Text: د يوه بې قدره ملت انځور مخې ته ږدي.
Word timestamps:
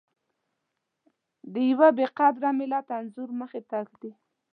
د 1.53 1.53
يوه 1.69 1.87
بې 1.97 2.05
قدره 2.17 2.49
ملت 2.59 2.87
انځور 2.97 3.29
مخې 3.39 3.61
ته 3.69 3.77
ږدي. 3.89 4.11